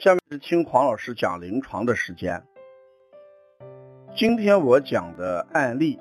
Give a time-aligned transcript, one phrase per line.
[0.00, 2.42] 下面是听黄老师讲临床的时间。
[4.16, 5.98] 今天我讲的案例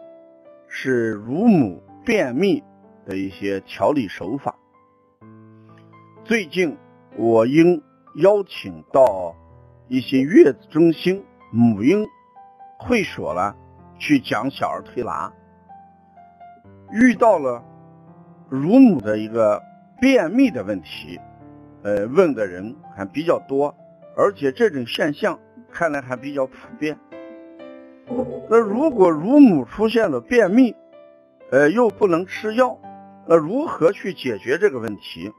[0.70, 2.64] 是乳母便秘
[3.06, 4.56] 的一些调理手法。
[6.24, 6.78] 最近
[7.18, 7.84] 我应
[8.16, 9.36] 邀请到
[9.90, 11.22] 一些月子中心、
[11.52, 12.08] 母婴
[12.78, 13.54] 会所了，
[13.98, 15.30] 去讲小儿推拿，
[16.94, 17.62] 遇到了
[18.48, 19.62] 乳母的一个
[20.00, 21.20] 便秘的问题，
[21.84, 23.76] 呃，问的人还比较多，
[24.20, 25.40] 而且这种现象
[25.72, 27.00] 看来还比较普遍。
[28.50, 30.76] 那如果乳母出现了便秘，
[31.52, 32.78] 呃，又不能吃药，
[33.26, 35.32] 那如何去解决这个问题？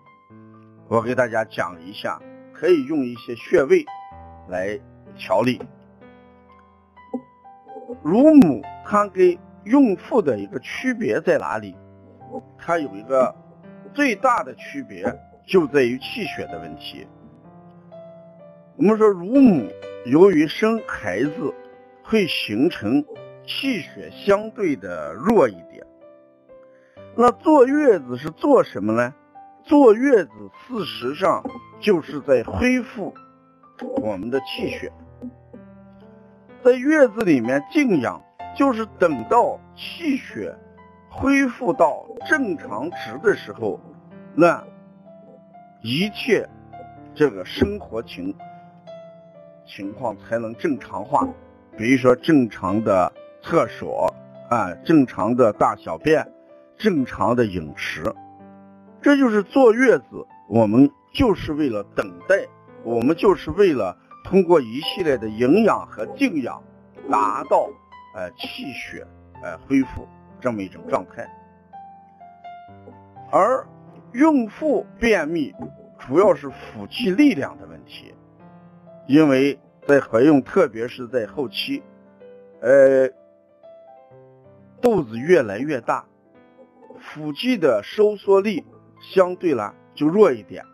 [0.89, 2.19] 我给大家讲一下，
[2.55, 3.85] 可以用一些穴位
[4.49, 4.81] 来
[5.15, 5.61] 调理。
[8.03, 11.77] 乳母它跟孕妇的一个区别在哪里？
[12.57, 13.35] 它有一个
[13.93, 15.05] 最大的区别
[15.47, 17.07] 就在于气血的问题。
[18.81, 19.69] 我们说乳母
[20.07, 21.55] 由于生孩子
[22.03, 23.05] 会形成
[23.47, 25.87] 气血相对的弱一点，
[27.15, 29.13] 那坐月子是做什么呢？
[29.65, 30.31] 坐月子
[30.67, 31.45] 事实上
[31.79, 33.13] 就是在恢复
[34.01, 34.91] 我们的气血。
[36.65, 38.19] 在月子里面静养，
[38.57, 40.57] 就是等到气血
[41.11, 43.79] 恢复到正常值的时候，
[44.35, 44.65] 那
[45.83, 46.49] 一切
[47.15, 48.35] 这个生活情
[49.75, 51.27] 情况才能正常化。
[51.79, 54.13] 比如说正常的厕所
[54.51, 56.27] 啊，正常的大小便，
[56.77, 58.13] 正常的饮食，
[59.01, 60.27] 这就是坐月子。
[60.49, 62.47] 我们就是为了等待，
[62.83, 63.97] 我们就是为了。
[64.23, 66.63] 通过一系列的营养和静养，
[67.11, 67.67] 达到
[68.15, 69.05] 呃气血
[69.43, 70.07] 呃恢复
[70.39, 71.27] 这么一种状态。
[73.33, 73.67] 而
[74.13, 75.55] 孕妇便秘
[75.99, 78.15] 主要是腹肌力量的问题，
[79.11, 79.59] 因为
[79.89, 81.83] 在怀孕，特别是在后期，
[82.61, 83.09] 呃
[84.81, 86.05] 肚子越来越大，
[87.01, 88.65] 腹肌的收缩力
[89.01, 90.65] 相对来就弱一点，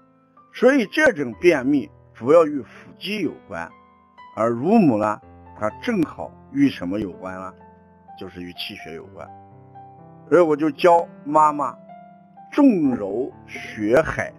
[0.53, 1.89] 所以这种便秘。
[2.13, 3.71] 主要与腹肌有关，
[4.37, 5.19] 而乳母呢，
[5.59, 7.55] 它正好与什么有关呢？
[8.21, 9.27] 就是与气血有关。
[10.29, 11.75] 所以我就教妈妈
[12.53, 14.31] 重揉血海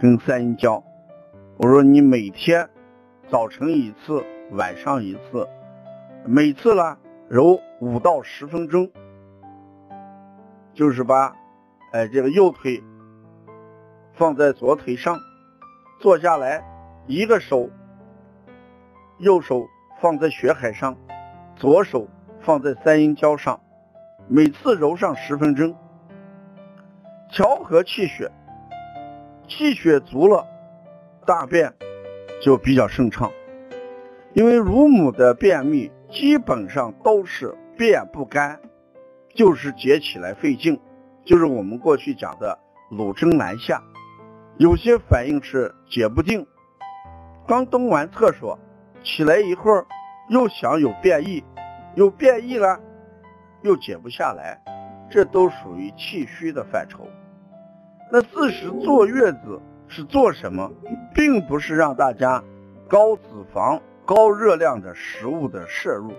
[0.00, 0.82] 跟三阴交。
[1.58, 2.68] 我说你每天
[3.30, 5.48] 早晨一次，晚上一次，
[6.26, 6.98] 每次呢
[7.28, 8.90] 揉五到十分钟，
[10.74, 11.34] 就是把
[11.92, 12.82] 哎这个右腿
[14.12, 15.18] 放在左腿上，
[16.00, 16.62] 坐下来。
[17.06, 17.68] 一个手，
[19.18, 19.66] 右手
[20.00, 20.96] 放在血海上，
[21.54, 22.08] 左手
[22.40, 23.60] 放在三阴交上，
[24.26, 25.76] 每次揉上十分钟，
[27.30, 28.30] 调和气血，
[29.46, 30.46] 气血足了，
[31.26, 31.74] 大便
[32.44, 33.32] 就比较顺畅。
[34.34, 38.60] 因为乳母的便秘基本上都是便不干，
[39.34, 40.78] 就是解起来费劲，
[41.24, 42.58] 就是我们过去讲的
[42.90, 43.82] 乳针难下，
[44.58, 46.46] 有些反应是解不定。
[47.46, 48.58] 刚蹲完厕所，
[49.02, 49.86] 起来一会儿，
[50.28, 51.42] 又想有便意，
[51.94, 52.78] 有便意了，
[53.62, 54.60] 又解不下来，
[55.08, 57.08] 这都属于气虚的范畴。
[58.12, 59.58] 那四时坐月子
[59.88, 60.70] 是做什么？
[61.14, 62.42] 并不是让大家
[62.88, 63.22] 高脂
[63.54, 66.12] 肪、高热量的食物的摄入，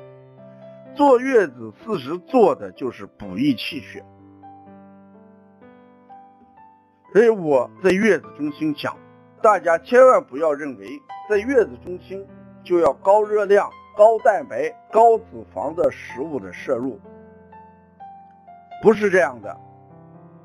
[0.95, 4.03] 坐月子四时做的就是补益气血。
[7.13, 8.97] 所以我在月子中心讲，
[9.41, 10.87] 大家千万不要认为。
[11.27, 12.23] 在月子中心
[12.63, 13.67] 就要高热量、
[13.97, 16.99] 高蛋白、高脂肪的食物的摄入，
[18.83, 19.57] 不是这样的，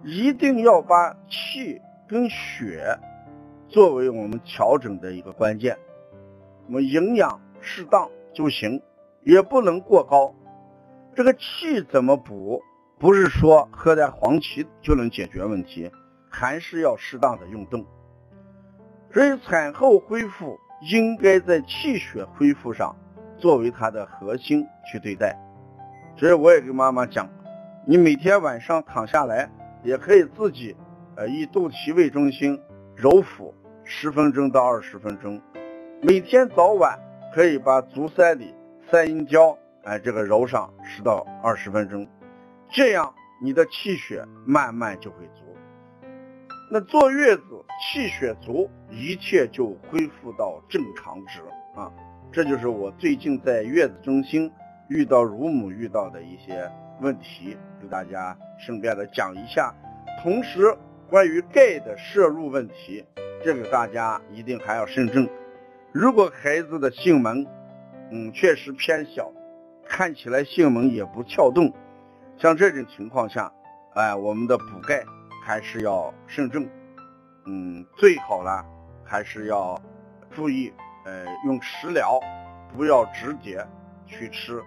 [0.03, 1.79] 一定要把气
[2.09, 2.99] 跟血
[3.71, 5.79] 作为我们调整的一个关键。
[6.67, 8.83] 我们营养适当就行，
[9.23, 10.35] 也不能过高。
[11.15, 12.63] 这个气怎么补？
[12.99, 15.91] 不是说喝点黄芪就能解决问题，
[16.29, 17.87] 还是要适当的运动。
[19.13, 20.59] 所以产后恢复。
[20.91, 22.97] 应该在气血恢复上
[23.37, 25.39] 作为它的核心去对待，
[26.17, 27.29] 所以我也跟妈妈讲，
[27.87, 29.51] 你每天晚上躺下来
[29.85, 30.75] 也可以自己，
[31.17, 32.59] 呃，以肚脐为中心
[32.97, 33.55] 揉腹
[33.93, 35.43] 十分钟到二十分钟，
[36.01, 36.97] 每天早晚
[37.35, 38.55] 可以把足三里、
[38.89, 42.07] 三阴交，哎，这个揉上十到二十分钟，
[42.71, 45.43] 这样你的气血慢慢就会足。
[46.71, 47.43] 那坐月子
[47.83, 51.41] 气血足，一切就恢复到正常值
[51.75, 51.91] 啊！
[52.31, 54.49] 这就是我最近在月子中心
[54.89, 56.71] 遇到乳母遇到的一些
[57.01, 59.75] 问题，给大家顺便的讲一下。
[60.23, 60.73] 同时，
[61.09, 63.05] 关于钙的摄入问题，
[63.43, 65.27] 这个大家一定还要慎重，
[65.93, 67.47] 如果孩子的性门，
[68.11, 69.33] 嗯，确实偏小，
[69.87, 71.73] 看起来性门也不跳动，
[72.37, 73.51] 像这种情况下，
[73.95, 75.03] 哎，我们的补钙
[75.43, 76.69] 还是要慎重，
[77.47, 78.63] 嗯，最好呢
[79.03, 79.81] 还是要
[80.31, 80.71] 注意，
[81.07, 82.21] 呃，用食疗，
[82.77, 83.67] 不要直接
[84.07, 84.63] 去吃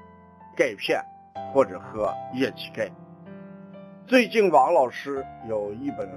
[0.57, 0.99] 钙片
[1.53, 2.89] 或者喝液体钙。
[4.07, 6.09] 最近王老师有一本，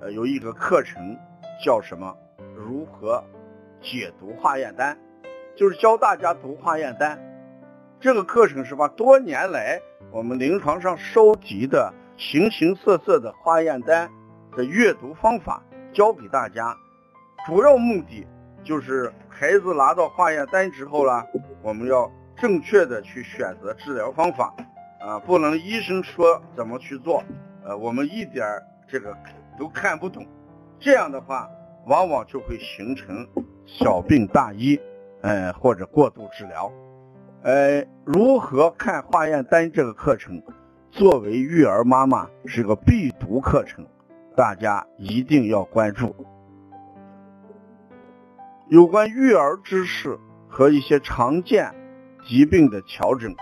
[0.00, 1.18] 呃，有一个课程
[1.64, 2.16] 叫什么？
[2.56, 3.22] 如何
[3.80, 4.96] 解读化验单？
[5.56, 7.18] 就是教大家读化验单。
[8.00, 9.80] 这个课程是把多年来
[10.10, 14.10] 我们临床上收集的形形色色的化验单
[14.56, 15.62] 的阅读方法
[15.92, 16.76] 教给大家。
[17.46, 18.26] 主要目的
[18.62, 21.24] 就是孩子拿到化验单之后呢，
[21.62, 24.54] 我们要正确的去选择治疗方法。
[25.00, 27.22] 啊，不能医生说怎么去做，
[27.62, 28.46] 呃，我们一点
[28.88, 29.14] 这个
[29.58, 30.26] 都看不懂，
[30.78, 31.48] 这样的话，
[31.86, 33.26] 往往就会形成
[33.66, 34.78] 小病大医，
[35.22, 36.70] 呃，或者过度治疗。
[37.42, 40.42] 呃，如何看化验单这个课程，
[40.90, 43.86] 作为育儿妈妈是个必读课程，
[44.36, 46.14] 大家一定要关注。
[48.68, 50.18] 有关育儿知识
[50.48, 51.74] 和一些常见
[52.26, 53.34] 疾病的调整。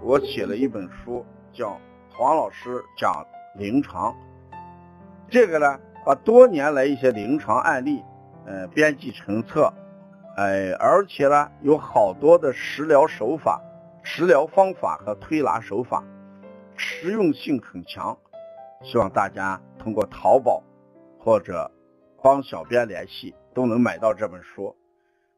[0.00, 1.70] 我写了一本书，叫
[2.12, 3.26] 《黄老师讲
[3.56, 4.12] 临床》。
[5.28, 8.02] 这个呢，把多年来一些临床案例，
[8.46, 9.70] 呃，编辑成册，
[10.38, 13.60] 哎，而且呢，有好多的食疗手法、
[14.02, 16.02] 食疗方法和推拿手法，
[16.78, 18.16] 实用性很强。
[18.82, 20.62] 希望大家通过淘宝
[21.18, 21.70] 或者
[22.22, 24.74] 帮小编联系，都能买到这本书。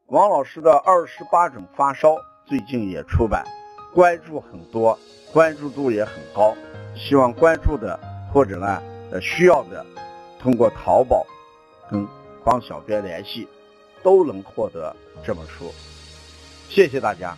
[0.05, 2.15] 王老师的二十八种发烧
[2.45, 3.43] 最近也出版。
[3.93, 4.97] 关注很多，
[5.33, 6.55] 关注度也很高，
[6.95, 7.99] 希望关注的
[8.31, 8.81] 或者呢
[9.11, 9.85] 呃需要的，
[10.41, 11.25] 通过淘宝
[11.89, 12.07] 跟
[12.43, 13.47] 帮小编联系，
[14.01, 15.71] 都能获得这本书。
[16.67, 17.37] 谢谢大家。